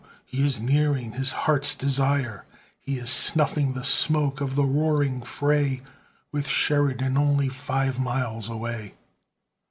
[0.25, 2.43] he is nearing his heart's desire;
[2.79, 5.83] He is snuffing the smoke of the roaring fray,
[6.31, 8.95] With Sheridan only five miles away.